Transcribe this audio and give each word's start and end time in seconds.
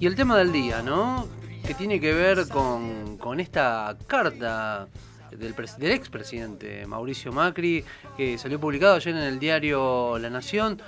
Y 0.00 0.06
el 0.06 0.14
tema 0.14 0.38
del 0.38 0.52
día, 0.52 0.80
¿no? 0.80 1.26
Que 1.66 1.74
tiene 1.74 1.98
que 2.00 2.12
ver 2.14 2.46
con, 2.48 3.40
esta 3.40 3.96
carta 4.06 4.86
del, 5.32 5.54
del 5.54 5.90
expresidente 5.90 6.86
Mauricio 6.86 7.32
Macri, 7.32 7.84
que 8.16 8.38
salió 8.38 8.60
publicado 8.60 8.94
ayer 8.94 9.16
en 9.16 9.22
el 9.22 9.40
diario 9.40 10.16
La 10.20 10.30
Nación, 10.30 10.80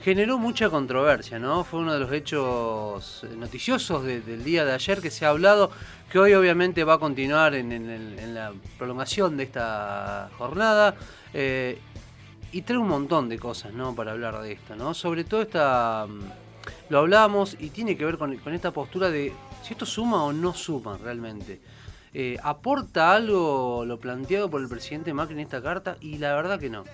generó 0.00 0.38
mucha 0.38 0.70
controversia, 0.70 1.38
¿no? 1.38 1.64
Fue 1.64 1.80
uno 1.80 1.92
de 1.92 2.00
los 2.00 2.10
hechos 2.12 3.26
noticiosos 3.36 4.04
del 4.04 4.42
día 4.42 4.64
de 4.64 4.72
ayer 4.72 5.02
que 5.02 5.10
se 5.10 5.26
ha 5.26 5.30
hablado, 5.30 5.70
que 6.10 6.18
hoy 6.18 6.32
obviamente 6.32 6.82
va 6.82 6.94
a 6.94 6.98
continuar 6.98 7.54
en, 7.54 8.34
la 8.34 8.54
prolongación 8.78 9.36
de 9.36 9.44
esta 9.44 10.30
jornada. 10.38 10.94
Eh, 11.34 11.78
y 12.52 12.62
trae 12.62 12.78
un 12.78 12.88
montón 12.88 13.28
de 13.28 13.38
cosas, 13.38 13.74
¿no? 13.74 13.94
Para 13.94 14.12
hablar 14.12 14.40
de 14.40 14.52
esto, 14.52 14.76
¿no? 14.76 14.94
Sobre 14.94 15.24
todo 15.24 15.42
esta 15.42 16.06
lo 16.88 16.98
hablamos 16.98 17.56
y 17.58 17.70
tiene 17.70 17.96
que 17.96 18.04
ver 18.04 18.18
con, 18.18 18.32
esta 18.54 18.70
postura 18.70 19.10
de 19.10 19.32
si 19.62 19.72
esto 19.72 19.86
suma 19.86 20.24
o 20.24 20.32
no 20.32 20.54
suma 20.54 20.98
realmente. 21.02 21.60
Eh, 22.14 22.38
¿Aporta 22.42 23.12
algo 23.12 23.84
lo 23.84 23.98
planteado 23.98 24.48
por 24.48 24.62
el 24.62 24.68
presidente 24.68 25.12
Macri 25.12 25.34
en 25.34 25.40
esta 25.40 25.62
carta? 25.62 25.96
Y 26.00 26.18
la 26.18 26.34
verdad 26.34 26.58
que 26.58 26.70
no. 26.70 26.84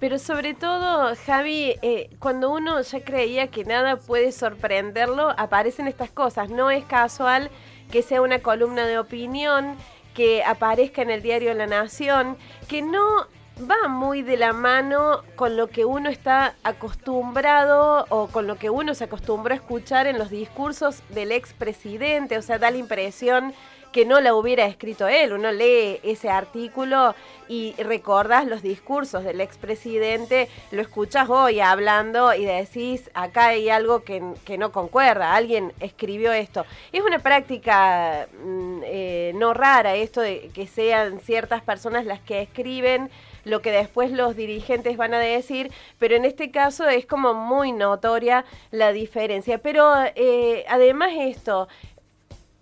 Pero 0.00 0.18
sobre 0.18 0.54
todo, 0.54 1.12
Javi, 1.26 1.74
eh, 1.82 2.10
cuando 2.20 2.50
uno 2.50 2.80
ya 2.80 3.04
creía 3.04 3.48
que 3.48 3.64
nada 3.64 3.96
puede 3.96 4.30
sorprenderlo, 4.30 5.34
aparecen 5.36 5.88
estas 5.88 6.10
cosas. 6.10 6.50
No 6.50 6.70
es 6.70 6.84
casual 6.84 7.50
que 7.90 8.02
sea 8.02 8.22
una 8.22 8.38
columna 8.38 8.86
de 8.86 8.98
opinión, 8.98 9.76
que 10.14 10.44
aparezca 10.44 11.02
en 11.02 11.10
el 11.10 11.22
diario 11.22 11.52
La 11.54 11.66
Nación, 11.66 12.36
que 12.68 12.82
no 12.82 13.26
va 13.60 13.88
muy 13.88 14.22
de 14.22 14.36
la 14.36 14.52
mano 14.52 15.22
con 15.36 15.56
lo 15.56 15.68
que 15.68 15.84
uno 15.84 16.10
está 16.10 16.54
acostumbrado 16.62 18.06
o 18.08 18.28
con 18.28 18.46
lo 18.46 18.56
que 18.56 18.70
uno 18.70 18.94
se 18.94 19.04
acostumbró 19.04 19.52
a 19.52 19.56
escuchar 19.56 20.06
en 20.06 20.18
los 20.18 20.30
discursos 20.30 21.02
del 21.10 21.32
expresidente, 21.32 22.38
o 22.38 22.42
sea, 22.42 22.58
da 22.58 22.70
la 22.70 22.78
impresión 22.78 23.52
que 23.92 24.04
no 24.04 24.20
la 24.20 24.34
hubiera 24.34 24.66
escrito 24.66 25.08
él. 25.08 25.32
Uno 25.32 25.50
lee 25.50 25.98
ese 26.02 26.28
artículo 26.28 27.14
y 27.48 27.74
recordás 27.78 28.46
los 28.46 28.62
discursos 28.62 29.24
del 29.24 29.40
expresidente, 29.40 30.48
lo 30.70 30.82
escuchas 30.82 31.28
hoy 31.30 31.60
hablando 31.60 32.34
y 32.34 32.44
decís, 32.44 33.10
acá 33.14 33.48
hay 33.48 33.70
algo 33.70 34.02
que, 34.04 34.20
no 34.58 34.72
concuerda, 34.72 35.34
alguien 35.34 35.72
escribió 35.80 36.32
esto. 36.32 36.66
Es 36.92 37.02
una 37.02 37.18
práctica 37.18 38.28
mm, 38.44 38.80
eh, 38.84 39.32
no 39.36 39.54
rara 39.54 39.94
esto 39.94 40.20
de 40.20 40.50
que 40.52 40.66
sean 40.66 41.20
ciertas 41.20 41.62
personas 41.62 42.04
las 42.04 42.20
que 42.20 42.42
escriben 42.42 43.10
lo 43.44 43.62
que 43.62 43.70
después 43.70 44.10
los 44.12 44.36
dirigentes 44.36 44.96
van 44.96 45.14
a 45.14 45.18
decir, 45.18 45.70
pero 45.98 46.16
en 46.16 46.24
este 46.24 46.50
caso 46.50 46.88
es 46.88 47.06
como 47.06 47.34
muy 47.34 47.72
notoria 47.72 48.44
la 48.70 48.92
diferencia. 48.92 49.58
Pero 49.58 49.94
eh, 50.14 50.64
además 50.68 51.10
esto, 51.18 51.68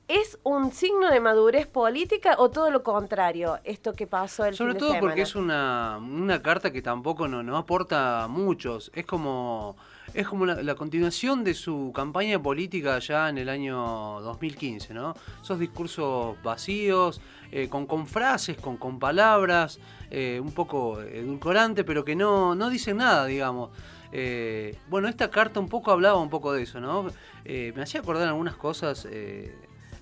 ¿Es 0.09 0.39
un 0.45 0.71
signo 0.71 1.11
de 1.11 1.19
madurez 1.19 1.67
política 1.67 2.37
o 2.39 2.49
todo 2.49 2.71
lo 2.71 2.85
contrario, 2.85 3.59
esto 3.65 3.93
que 3.93 4.07
pasó 4.07 4.45
el 4.45 4.55
Sobre 4.55 4.75
fin 4.75 4.79
todo 4.79 5.01
porque 5.01 5.23
es 5.23 5.35
una, 5.35 5.99
una 5.99 6.41
carta 6.41 6.73
que 6.73 6.81
tampoco 6.81 7.27
no, 7.27 7.43
no 7.43 7.57
aporta 7.57 8.29
muchos. 8.29 8.93
Es 8.95 9.05
como 9.05 9.77
es 10.15 10.27
como 10.27 10.47
la, 10.47 10.75
continuación 10.75 11.45
de 11.45 11.55
su 11.55 11.93
campaña 11.95 12.41
política 12.41 12.99
ya 12.99 13.29
en 13.29 13.39
el 13.39 13.49
año 13.49 14.21
2015, 14.21 14.95
¿no? 14.95 15.15
Esos 15.43 15.59
discursos 15.59 16.41
vacíos, 16.43 17.21
eh, 17.51 17.69
con, 17.69 18.07
frases, 18.07 18.57
con, 18.57 18.77
con 18.77 18.99
palabras, 18.99 19.79
eh, 20.11 20.41
un 20.43 20.53
poco 20.53 21.01
edulcorante, 21.01 21.85
pero 21.85 22.05
que 22.05 22.17
no, 22.17 22.55
no 22.55 22.71
dicen 22.71 22.99
nada, 22.99 23.27
digamos. 23.27 23.71
Eh, 24.13 24.79
bueno, 24.89 25.09
esta 25.09 25.31
carta 25.31 25.61
un 25.61 25.69
poco 25.69 25.91
hablaba 25.91 26.19
un 26.19 26.31
poco 26.31 26.53
de 26.53 26.63
eso, 26.63 26.81
¿no? 26.81 27.07
me 27.45 27.83
hacía 27.83 28.01
acordar 28.01 28.27
algunas 28.27 28.57
cosas 28.57 29.07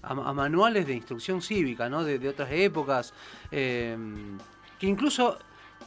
a, 0.02 0.14
manuales 0.14 0.86
de 0.86 0.94
instrucción 0.94 1.42
cívica, 1.42 1.88
¿no? 1.88 2.04
De, 2.04 2.18
de 2.18 2.28
otras 2.28 2.50
épocas, 2.52 3.12
que 3.50 3.96
incluso 4.80 5.38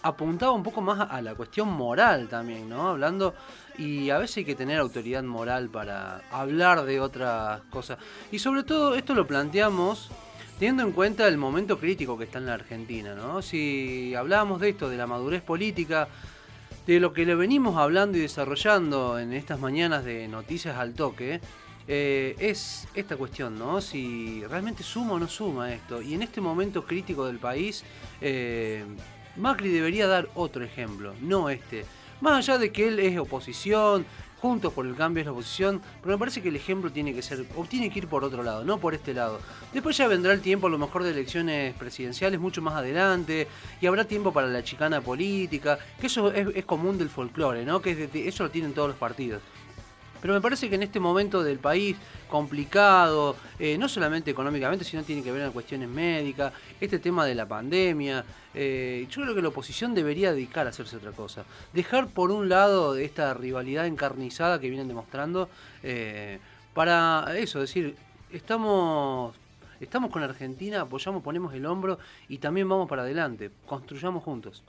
apuntaba 0.02 0.52
un 0.52 0.64
poco 0.64 0.82
más 0.82 1.08
a 1.10 1.22
la 1.22 1.36
cuestión 1.36 1.70
moral 1.70 2.28
también, 2.28 2.70
¿no? 2.70 2.90
Hablando, 2.90 3.34
y 3.78 4.10
a 4.10 4.18
veces 4.18 4.38
hay 4.38 4.46
que 4.46 4.56
tener 4.56 4.80
autoridad 4.80 5.24
moral 5.24 5.70
para 5.70 6.22
hablar 6.32 6.86
de 6.86 7.00
otras 7.00 7.62
cosas. 7.70 7.98
Y 8.32 8.40
sobre 8.40 8.64
todo 8.64 8.96
esto 8.96 9.14
lo 9.14 9.28
planteamos 9.28 10.10
teniendo 10.60 10.84
en 10.84 10.92
cuenta 10.92 11.28
el 11.28 11.38
momento 11.38 11.80
crítico 11.80 12.18
que 12.18 12.24
está 12.24 12.40
en 12.40 12.48
la 12.48 12.56
Argentina, 12.56 13.14
¿no? 13.14 13.42
Si 13.42 14.16
hablábamos 14.16 14.60
de 14.60 14.70
esto, 14.70 14.90
de 14.90 14.98
la 14.98 15.06
madurez 15.06 15.42
política, 15.44 16.08
de 16.88 17.00
lo 17.00 17.14
que 17.14 17.26
le 17.26 17.36
venimos 17.36 17.78
hablando 17.78 18.18
y 18.18 18.22
desarrollando 18.22 19.20
en 19.20 19.34
estas 19.34 19.60
mañanas 19.60 20.04
de 20.04 20.28
noticias 20.28 20.78
al 20.78 20.94
toque, 20.94 21.42
eh, 21.88 22.36
es 22.40 22.88
esta 22.96 23.16
cuestión, 23.18 23.58
¿no? 23.58 23.82
Si 23.82 24.44
realmente 24.46 24.84
suma 24.84 25.14
o 25.14 25.20
no 25.20 25.28
suma 25.28 25.74
esto. 25.74 26.02
Y 26.02 26.16
en 26.16 26.24
este 26.24 26.42
momento 26.42 26.86
crítico 26.86 27.28
del 27.28 27.38
país, 27.38 27.84
eh, 28.20 28.84
Macri 29.36 29.70
debería 29.70 30.08
dar 30.08 30.28
otro 30.34 30.64
ejemplo, 30.64 31.14
no 31.22 31.50
este. 31.50 31.86
Más 32.22 32.38
allá 32.38 32.58
de 32.58 32.72
que 32.72 32.88
él 32.88 33.00
es 33.00 33.18
oposición, 33.18 34.06
Juntos 34.42 34.72
por 34.72 34.86
el 34.86 34.96
Cambio 34.96 35.22
es 35.22 35.26
la 35.26 35.32
oposición, 35.32 35.82
pero 36.00 36.14
me 36.14 36.20
parece 36.20 36.44
que 36.44 36.50
el 36.50 36.56
ejemplo 36.56 36.92
tiene 36.92 37.12
que 37.12 37.24
ser, 37.24 37.44
o 37.56 37.66
tiene 37.66 37.90
que 37.90 38.00
ir 38.00 38.08
por 38.08 38.24
otro 38.24 38.44
lado, 38.44 38.64
no 38.64 38.78
por 38.78 38.94
este 38.94 39.12
lado. 39.12 39.40
Después 39.74 39.98
ya 39.98 40.08
vendrá 40.08 40.32
el 40.32 40.42
tiempo 40.42 40.68
a 40.68 40.70
lo 40.70 40.78
mejor 40.78 41.04
de 41.04 41.10
elecciones 41.10 41.74
presidenciales 41.74 42.40
mucho 42.40 42.62
más 42.62 42.76
adelante, 42.76 43.48
y 43.82 43.88
habrá 43.88 44.06
tiempo 44.06 44.32
para 44.32 44.46
la 44.48 44.64
chicana 44.64 45.02
política, 45.02 45.80
que 46.00 46.06
eso 46.06 46.32
es, 46.32 46.66
común 46.66 47.00
del 47.00 47.10
folclore, 47.10 47.66
¿no? 47.66 47.82
Que 47.82 48.10
eso 48.14 48.44
lo 48.44 48.52
tienen 48.52 48.74
todos 48.74 48.90
los 48.90 48.98
partidos. 48.98 49.42
Pero 50.22 50.34
me 50.34 50.42
parece 50.42 50.70
que 50.70 50.76
en 50.76 50.84
este 50.84 51.00
momento 51.00 51.44
del 51.44 51.60
país 51.60 51.96
complicado, 52.30 53.36
eh, 53.60 53.78
no 53.78 53.88
solamente 53.88 54.32
económicamente, 54.32 54.84
sino 54.84 55.04
tiene 55.04 55.24
que 55.24 55.32
ver 55.32 55.44
con 55.44 55.54
cuestiones 55.54 55.90
médicas, 55.90 56.54
este 56.80 57.00
tema 57.00 57.26
de 57.26 57.36
la 57.36 57.48
pandemia, 57.48 58.24
eh, 58.54 59.08
yo 59.10 59.22
creo 59.22 59.36
que 59.36 59.42
la 59.42 59.50
oposición 59.50 59.94
debería 59.94 60.34
dedicar 60.34 60.68
a 60.68 60.72
hacerse 60.72 60.98
otra 60.98 61.12
cosa. 61.12 61.46
Dejar 61.74 62.08
por 62.08 62.32
un 62.32 62.50
lado 62.50 62.96
esta 62.98 63.34
rivalidad 63.34 63.86
encarnizada 63.86 64.60
que 64.60 64.70
vienen 64.70 64.88
demostrando, 64.88 65.50
eh, 65.84 66.40
para 66.74 67.38
eso, 67.38 67.60
decir, 67.60 67.96
estamos 68.32 69.36
estamos 69.80 70.12
con 70.12 70.24
Argentina, 70.24 70.82
apoyamos, 70.82 71.22
ponemos 71.24 71.54
el 71.54 71.66
hombro 71.66 72.00
y 72.28 72.40
también 72.40 72.68
vamos 72.68 72.90
para 72.90 73.04
adelante, 73.04 73.52
construyamos 73.66 74.24
juntos. 74.24 74.64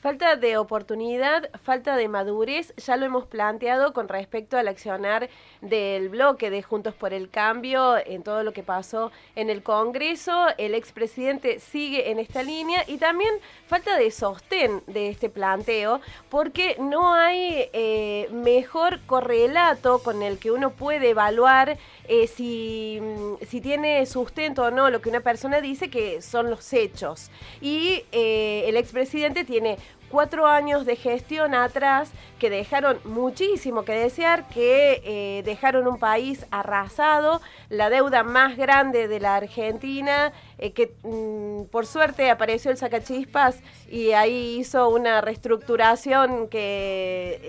Falta 0.00 0.36
de 0.36 0.56
oportunidad, 0.58 1.50
falta 1.64 1.96
de 1.96 2.06
madurez, 2.06 2.72
ya 2.76 2.96
lo 2.96 3.04
hemos 3.04 3.26
planteado 3.26 3.92
con 3.92 4.08
respecto 4.08 4.56
al 4.56 4.68
accionar 4.68 5.28
del 5.60 6.08
bloque 6.08 6.50
de 6.50 6.62
Juntos 6.62 6.94
por 6.94 7.12
el 7.12 7.30
Cambio 7.30 7.96
en 8.06 8.22
todo 8.22 8.44
lo 8.44 8.52
que 8.52 8.62
pasó 8.62 9.10
en 9.34 9.50
el 9.50 9.64
Congreso. 9.64 10.46
El 10.56 10.74
expresidente 10.74 11.58
sigue 11.58 12.12
en 12.12 12.20
esta 12.20 12.44
línea 12.44 12.84
y 12.86 12.98
también 12.98 13.34
falta 13.66 13.96
de 13.96 14.12
sostén 14.12 14.84
de 14.86 15.08
este 15.08 15.30
planteo 15.30 16.00
porque 16.28 16.76
no 16.78 17.12
hay 17.12 17.68
eh, 17.72 18.07
mejor 18.56 19.00
correlato 19.06 20.00
con 20.00 20.22
el 20.22 20.38
que 20.38 20.50
uno 20.50 20.70
puede 20.70 21.10
evaluar 21.10 21.78
eh, 22.08 22.26
si, 22.26 23.00
si, 23.46 23.60
tiene 23.60 24.06
sustento 24.06 24.64
o 24.64 24.70
no 24.70 24.88
lo 24.88 25.00
que 25.00 25.10
una 25.10 25.20
persona 25.20 25.60
dice 25.60 25.90
que 25.90 26.22
son 26.22 26.50
los 26.50 26.72
hechos. 26.72 27.30
Y 27.60 28.04
eh, 28.12 28.64
el 28.66 28.76
expresidente 28.76 29.44
tiene 29.44 29.76
cuatro 30.08 30.46
años 30.46 30.86
de 30.86 30.96
gestión 30.96 31.54
atrás 31.54 32.10
que 32.38 32.50
dejaron 32.50 32.98
muchísimo 33.04 33.84
que 33.84 33.92
desear, 33.92 34.48
que 34.48 35.02
eh, 35.04 35.42
dejaron 35.44 35.86
un 35.86 35.98
país 35.98 36.46
arrasado, 36.50 37.40
la 37.68 37.90
deuda 37.90 38.22
más 38.22 38.56
grande 38.56 39.08
de 39.08 39.20
la 39.20 39.36
Argentina, 39.36 40.32
eh, 40.58 40.72
que 40.72 40.94
mm, 41.02 41.70
por 41.70 41.86
suerte 41.86 42.30
apareció 42.30 42.70
el 42.70 42.76
sacachispas 42.76 43.60
y 43.88 44.12
ahí 44.12 44.58
hizo 44.58 44.88
una 44.88 45.20
reestructuración 45.20 46.48
que, 46.48 47.40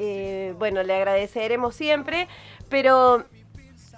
bueno, 0.60 0.84
le 0.84 0.94
agradeceremos 0.94 1.76
siempre, 1.76 2.28
pero 2.70 3.26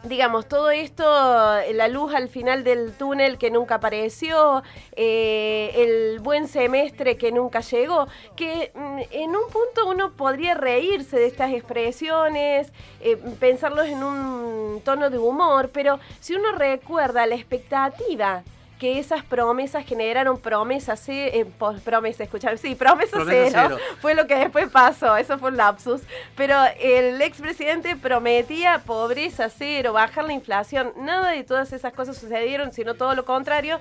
digamos, 0.04 0.48
todo 0.48 0.72
esto, 0.72 1.04
la 1.04 1.88
luz 1.88 2.13
al 2.13 2.28
final 2.30 2.63
del 2.63 2.94
túnel 2.94 3.38
que 3.38 3.52
nunca 3.52 3.75
apareció, 3.75 4.63
eh, 4.96 5.72
el 5.75 6.19
buen 6.19 6.48
semestre 6.48 7.18
que 7.18 7.31
nunca 7.31 7.60
llegó, 7.62 8.08
que 8.36 8.72
mm, 8.74 9.00
en 9.12 9.30
un 9.30 9.44
punto 9.52 9.88
uno 9.88 10.13
podría 10.13 10.56
reírse 10.56 11.18
de 11.18 11.28
estas 11.28 11.52
expresiones, 11.52 12.72
eh, 13.02 13.18
pensarlos 13.40 13.88
en 13.88 14.04
un 14.04 14.81
tono 14.84 15.10
de 15.10 15.19
humor, 15.19 15.69
pero 15.72 16.00
si 16.19 16.34
uno 16.34 16.52
recuerda 16.54 17.28
la 17.28 17.36
expectativa, 17.36 18.44
que 18.81 18.98
esas 18.98 19.24
promesas 19.24 19.86
generaron 19.86 20.39
promesas, 20.39 21.07
eh, 21.07 21.45
promesas, 21.86 22.22
escuchar, 22.22 22.57
sí, 22.57 22.74
promesas 22.74 23.22
cero, 23.28 23.78
fue 24.00 24.16
lo 24.16 24.25
que 24.25 24.33
después 24.33 24.72
pasó, 24.72 25.18
eso 25.18 25.38
fue 25.38 25.51
un 25.51 25.57
lapsus, 25.57 26.01
pero 26.36 26.56
el 26.80 27.22
expresidente 27.22 27.95
prometía 27.95 28.81
pobreza 28.83 29.50
cero, 29.50 29.94
bajar 29.94 30.25
la 30.25 30.33
inflación, 30.33 30.94
nada 30.98 31.30
de 31.30 31.44
todas 31.44 31.72
esas 31.74 31.94
cosas 31.94 32.18
sucedieron, 32.18 32.74
sino 32.74 32.95
todo 32.95 33.13
lo 33.13 33.24
contrario, 33.24 33.80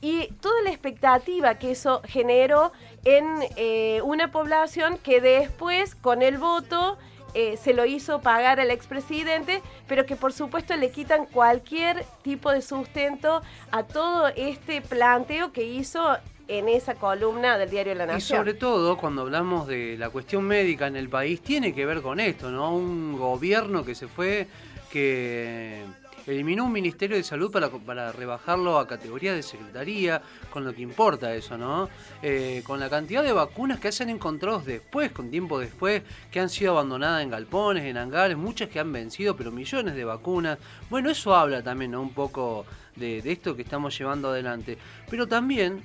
y 0.00 0.28
toda 0.40 0.62
la 0.62 0.70
expectativa 0.70 1.56
que 1.56 1.72
eso 1.72 2.00
generó 2.06 2.72
en 3.04 3.26
eh, 3.56 4.00
una 4.02 4.30
población 4.30 4.96
que 4.96 5.20
después, 5.20 5.94
con 5.94 6.22
el 6.22 6.38
voto, 6.38 6.96
eh, 7.40 7.56
se 7.56 7.72
lo 7.72 7.86
hizo 7.86 8.20
pagar 8.20 8.58
al 8.58 8.72
expresidente, 8.72 9.62
pero 9.86 10.04
que 10.06 10.16
por 10.16 10.32
supuesto 10.32 10.74
le 10.74 10.90
quitan 10.90 11.24
cualquier 11.24 12.04
tipo 12.22 12.50
de 12.50 12.60
sustento 12.62 13.42
a 13.70 13.84
todo 13.84 14.26
este 14.26 14.80
planteo 14.82 15.52
que 15.52 15.62
hizo 15.62 16.16
en 16.48 16.68
esa 16.68 16.96
columna 16.96 17.56
del 17.56 17.70
diario 17.70 17.94
La 17.94 18.06
Nación. 18.06 18.18
Y 18.18 18.22
sobre 18.22 18.54
todo 18.54 18.96
cuando 18.96 19.22
hablamos 19.22 19.68
de 19.68 19.96
la 19.96 20.10
cuestión 20.10 20.42
médica 20.48 20.88
en 20.88 20.96
el 20.96 21.08
país, 21.08 21.40
tiene 21.40 21.72
que 21.72 21.86
ver 21.86 22.02
con 22.02 22.18
esto, 22.18 22.50
¿no? 22.50 22.74
Un 22.74 23.16
gobierno 23.16 23.84
que 23.84 23.94
se 23.94 24.08
fue, 24.08 24.48
que 24.90 25.84
eliminó 26.28 26.64
un 26.64 26.72
Ministerio 26.72 27.16
de 27.16 27.22
Salud 27.22 27.50
para, 27.50 27.70
para 27.70 28.12
rebajarlo 28.12 28.78
a 28.78 28.86
categoría 28.86 29.34
de 29.34 29.42
secretaría, 29.42 30.22
con 30.50 30.64
lo 30.64 30.74
que 30.74 30.82
importa 30.82 31.34
eso, 31.34 31.56
¿no? 31.56 31.88
Eh, 32.22 32.62
con 32.66 32.78
la 32.78 32.90
cantidad 32.90 33.22
de 33.22 33.32
vacunas 33.32 33.80
que 33.80 33.90
se 33.90 34.02
han 34.02 34.10
encontrado 34.10 34.60
después, 34.60 35.10
con 35.12 35.30
tiempo 35.30 35.58
después, 35.58 36.02
que 36.30 36.40
han 36.40 36.50
sido 36.50 36.72
abandonadas 36.72 37.22
en 37.22 37.30
galpones, 37.30 37.84
en 37.84 37.96
hangares, 37.96 38.36
muchas 38.36 38.68
que 38.68 38.78
han 38.78 38.92
vencido, 38.92 39.36
pero 39.36 39.50
millones 39.50 39.94
de 39.94 40.04
vacunas. 40.04 40.58
Bueno, 40.90 41.10
eso 41.10 41.34
habla 41.34 41.62
también, 41.62 41.92
¿no? 41.92 42.02
Un 42.02 42.12
poco 42.12 42.66
de, 42.96 43.18
esto 43.24 43.56
que 43.56 43.62
estamos 43.62 43.96
llevando 43.98 44.28
adelante. 44.28 44.76
Pero 45.08 45.26
también 45.26 45.82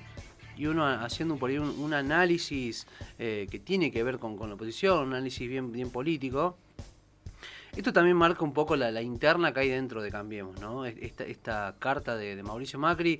y 0.56 0.68
uno 0.68 0.86
haciendo 0.86 1.36
por 1.38 1.50
ahí 1.50 1.58
un, 1.58 1.94
análisis 1.96 2.86
eh, 3.18 3.48
que 3.50 3.58
tiene 3.58 3.92
que 3.92 4.04
ver 4.04 4.20
con, 4.20 4.38
con, 4.38 4.50
la 4.50 4.56
oposición, 4.56 5.08
un 5.08 5.14
análisis 5.16 5.50
bien, 5.50 5.72
bien 5.72 5.90
político, 5.90 6.58
esto 7.76 7.94
también 7.94 8.16
marca 8.16 8.44
un 8.44 8.54
poco 8.54 8.76
la, 8.76 9.02
interna 9.02 9.54
que 9.54 9.62
hay 9.62 9.70
dentro 9.70 10.02
de 10.02 10.12
Cambiemos, 10.12 10.60
¿no? 10.60 10.86
Esta, 10.86 11.24
esta 11.24 11.76
carta 11.80 12.16
de, 12.16 12.42
Mauricio 12.44 12.80
Macri, 12.80 13.20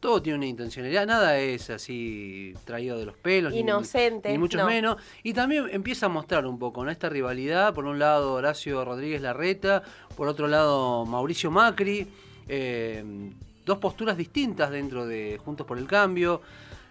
todo 0.00 0.20
tiene 0.20 0.36
una 0.36 0.46
intencionalidad, 0.46 1.06
nada 1.06 1.38
es 1.38 1.70
así 1.70 2.52
traído 2.64 2.98
de 2.98 3.06
los 3.06 3.16
pelos. 3.16 3.54
Inocente. 3.54 4.30
Ni, 4.30 4.38
mucho 4.38 4.64
menos. 4.66 4.96
Y 5.22 5.32
también 5.32 5.68
empieza 5.70 6.06
a 6.06 6.08
mostrar 6.10 6.46
un 6.46 6.58
poco 6.58 6.84
¿no? 6.84 6.90
esta 6.90 7.08
rivalidad. 7.08 7.72
Por 7.72 7.86
un 7.86 7.98
lado, 7.98 8.34
Horacio 8.34 8.84
Rodríguez 8.84 9.22
Larreta, 9.22 9.82
por 10.14 10.28
otro 10.28 10.46
lado, 10.46 11.06
Mauricio 11.06 11.50
Macri. 11.50 12.06
Eh, 12.46 13.02
dos 13.64 13.78
posturas 13.78 14.18
distintas 14.18 14.70
dentro 14.70 15.06
de 15.06 15.40
Juntos 15.42 15.66
por 15.66 15.78
el 15.78 15.86
Cambio. 15.86 16.42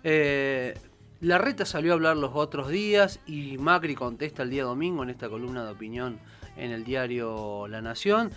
Eh, 0.04 0.74
Larreta 1.22 1.66
salió 1.66 1.92
a 1.92 1.96
hablar 1.96 2.18
los 2.18 2.32
otros 2.34 2.70
días 2.70 3.20
y 3.28 3.58
Macri 3.58 3.96
contesta 3.96 4.44
el 4.44 4.50
día 4.50 4.64
domingo 4.64 5.04
en 5.04 5.10
esta 5.10 5.30
columna 5.30 5.64
de 5.64 5.72
opinión 5.72 6.20
en 6.58 6.72
el 6.72 6.84
diario 6.84 7.68
La 7.68 7.82
Nación. 7.82 8.32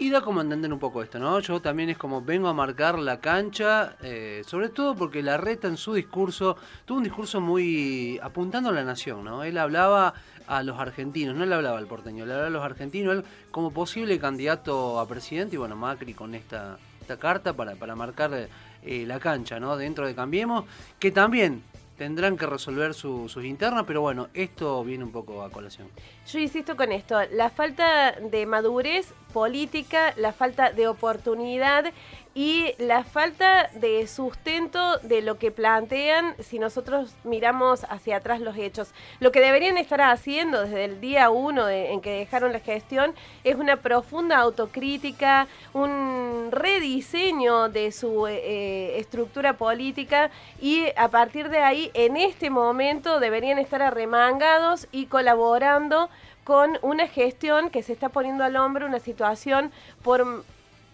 Y 0.00 0.10
da 0.10 0.20
como 0.20 0.40
entender 0.40 0.72
un 0.72 0.78
poco 0.78 1.02
esto, 1.02 1.18
¿no? 1.18 1.40
Yo 1.40 1.60
también 1.60 1.90
es 1.90 1.98
como 1.98 2.22
vengo 2.22 2.46
a 2.46 2.54
marcar 2.54 3.00
la 3.00 3.18
cancha, 3.18 3.96
eh, 4.00 4.44
sobre 4.46 4.68
todo 4.68 4.94
porque 4.94 5.24
la 5.24 5.38
reta 5.38 5.66
en 5.66 5.76
su 5.76 5.92
discurso 5.92 6.56
tuvo 6.84 6.98
un 6.98 7.04
discurso 7.04 7.40
muy 7.40 8.20
apuntando 8.22 8.68
a 8.68 8.72
la 8.72 8.84
nación, 8.84 9.24
¿no? 9.24 9.42
Él 9.42 9.58
hablaba 9.58 10.14
a 10.46 10.62
los 10.62 10.78
argentinos, 10.78 11.34
no 11.34 11.44
le 11.44 11.52
hablaba 11.52 11.78
al 11.78 11.88
porteño, 11.88 12.24
le 12.26 12.32
hablaba 12.32 12.46
a 12.46 12.50
los 12.50 12.62
argentinos, 12.64 13.16
él 13.16 13.24
como 13.50 13.72
posible 13.72 14.20
candidato 14.20 15.00
a 15.00 15.08
presidente, 15.08 15.56
y 15.56 15.58
bueno, 15.58 15.74
Macri 15.74 16.14
con 16.14 16.36
esta, 16.36 16.78
esta 17.00 17.16
carta 17.16 17.54
para, 17.54 17.74
para 17.74 17.96
marcar 17.96 18.48
eh, 18.82 19.04
la 19.04 19.18
cancha, 19.18 19.58
¿no? 19.58 19.76
Dentro 19.76 20.06
de 20.06 20.14
Cambiemos, 20.14 20.64
que 21.00 21.10
también 21.10 21.64
tendrán 21.98 22.38
que 22.38 22.46
resolver 22.46 22.94
sus 22.94 23.44
internas, 23.44 23.84
pero 23.86 24.00
bueno, 24.00 24.28
esto 24.32 24.82
viene 24.84 25.04
un 25.04 25.12
poco 25.12 25.42
a 25.42 25.50
colación. 25.50 25.88
Yo 26.26 26.38
insisto 26.38 26.76
con 26.76 26.92
esto, 26.92 27.18
la 27.32 27.50
falta 27.50 28.12
de 28.12 28.46
madurez 28.46 29.12
política, 29.32 30.14
la 30.16 30.32
falta 30.32 30.70
de 30.72 30.86
oportunidad 30.86 31.92
y 32.34 32.74
la 32.78 33.04
falta 33.04 33.68
de 33.74 34.06
sustento 34.06 34.98
de 34.98 35.22
lo 35.22 35.38
que 35.38 35.50
plantean 35.50 36.34
si 36.38 36.58
nosotros 36.58 37.14
miramos 37.24 37.84
hacia 37.88 38.16
atrás 38.16 38.40
los 38.40 38.56
hechos. 38.56 38.90
Lo 39.20 39.32
que 39.32 39.40
deberían 39.40 39.76
estar 39.78 40.00
haciendo 40.00 40.62
desde 40.62 40.84
el 40.84 41.00
día 41.00 41.30
uno 41.30 41.68
en 41.68 42.00
que 42.00 42.10
dejaron 42.10 42.52
la 42.52 42.60
gestión 42.60 43.14
es 43.44 43.56
una 43.56 43.76
profunda 43.76 44.36
autocrítica, 44.38 45.48
un 45.72 46.48
rediseño 46.50 47.68
de 47.68 47.92
su 47.92 48.26
eh, 48.26 48.40
eh, 48.44 48.98
estructura 48.98 49.54
política 49.54 50.30
y 50.60 50.86
a 50.96 51.08
partir 51.08 51.48
de 51.48 51.58
ahí, 51.58 51.90
en 51.94 52.16
este 52.16 52.50
momento, 52.50 53.20
deberían 53.20 53.58
estar 53.58 53.82
arremangados 53.82 54.88
y 54.92 55.06
colaborando 55.06 56.08
con 56.44 56.78
una 56.82 57.06
gestión 57.06 57.68
que 57.70 57.82
se 57.82 57.92
está 57.92 58.08
poniendo 58.08 58.42
al 58.42 58.56
hombro 58.56 58.86
una 58.86 59.00
situación 59.00 59.70
por 60.02 60.44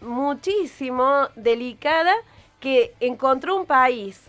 muchísimo 0.01 1.29
delicada 1.37 2.15
que 2.61 2.95
encontró 3.01 3.57
un 3.57 3.67
país 3.67 4.29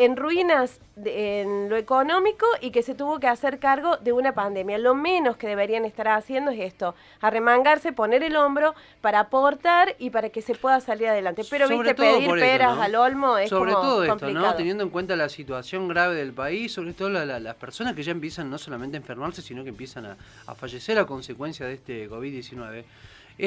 en 0.00 0.16
ruinas 0.16 0.80
en 1.04 1.68
lo 1.68 1.76
económico 1.76 2.46
y 2.62 2.70
que 2.70 2.82
se 2.82 2.94
tuvo 2.94 3.20
que 3.20 3.26
hacer 3.26 3.58
cargo 3.58 3.98
de 3.98 4.12
una 4.12 4.32
pandemia. 4.32 4.78
Lo 4.78 4.94
menos 4.94 5.36
que 5.36 5.46
deberían 5.46 5.84
estar 5.84 6.08
haciendo 6.08 6.50
es 6.50 6.60
esto, 6.60 6.94
arremangarse, 7.20 7.92
poner 7.92 8.22
el 8.22 8.34
hombro 8.36 8.74
para 9.02 9.20
aportar 9.20 9.96
y 9.98 10.08
para 10.08 10.30
que 10.30 10.40
se 10.40 10.54
pueda 10.54 10.80
salir 10.80 11.08
adelante. 11.08 11.42
Pero 11.50 11.68
viste, 11.68 11.94
pedir 11.94 12.30
peras 12.30 12.78
al 12.78 12.94
olmo 12.94 13.36
es 13.36 13.50
sobre 13.50 13.72
todo 13.72 14.02
esto, 14.04 14.30
¿no? 14.30 14.54
Teniendo 14.54 14.84
en 14.84 14.90
cuenta 14.90 15.16
la 15.16 15.28
situación 15.28 15.86
grave 15.88 16.14
del 16.14 16.32
país, 16.32 16.72
sobre 16.72 16.94
todo 16.94 17.10
las 17.10 17.54
personas 17.56 17.94
que 17.94 18.02
ya 18.02 18.12
empiezan 18.12 18.48
no 18.48 18.56
solamente 18.56 18.96
a 18.96 19.00
enfermarse, 19.00 19.42
sino 19.42 19.62
que 19.64 19.68
empiezan 19.68 20.06
a, 20.06 20.54
fallecer 20.54 20.98
a 20.98 21.04
consecuencia 21.04 21.66
de 21.66 21.74
este 21.74 22.08
COVID-19 22.08 22.84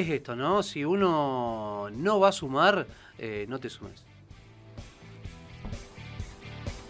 es 0.00 0.08
esto, 0.08 0.36
¿no? 0.36 0.62
Si 0.62 0.84
uno 0.84 1.88
no 1.92 2.20
va 2.20 2.28
a 2.28 2.32
sumar, 2.32 2.86
eh, 3.18 3.46
no 3.48 3.58
te 3.58 3.70
sumes. 3.70 4.04